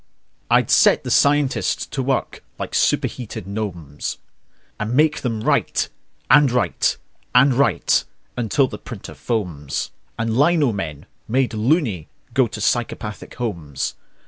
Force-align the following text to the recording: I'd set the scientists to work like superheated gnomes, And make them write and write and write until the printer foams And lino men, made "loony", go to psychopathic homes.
I'd 0.49 0.71
set 0.71 1.03
the 1.03 1.11
scientists 1.11 1.85
to 1.85 2.01
work 2.01 2.43
like 2.57 2.73
superheated 2.73 3.45
gnomes, 3.45 4.17
And 4.79 4.95
make 4.95 5.21
them 5.21 5.41
write 5.41 5.89
and 6.27 6.51
write 6.51 6.97
and 7.35 7.53
write 7.53 8.05
until 8.35 8.67
the 8.67 8.79
printer 8.79 9.13
foams 9.13 9.91
And 10.17 10.35
lino 10.35 10.71
men, 10.73 11.05
made 11.27 11.53
"loony", 11.53 12.07
go 12.33 12.47
to 12.47 12.59
psychopathic 12.59 13.35
homes. 13.35 13.93